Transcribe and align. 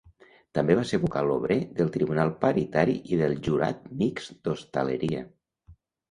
També 0.57 0.75
va 0.77 0.83
ser 0.91 0.97
vocal 1.01 1.33
obrer 1.33 1.57
del 1.79 1.91
Tribunal 1.97 2.31
Paritari 2.45 2.95
i 3.09 3.19
del 3.19 3.35
Jurat 3.49 3.83
Mixt 3.99 4.33
d'Hostaleria. 4.49 5.21